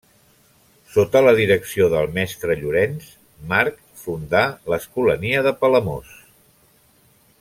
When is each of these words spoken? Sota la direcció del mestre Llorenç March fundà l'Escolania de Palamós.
Sota 0.93 1.19
la 1.25 1.33
direcció 1.39 1.89
del 1.93 2.09
mestre 2.15 2.55
Llorenç 2.61 3.11
March 3.53 3.77
fundà 4.05 4.43
l'Escolania 4.75 5.45
de 5.51 5.53
Palamós. 5.61 6.17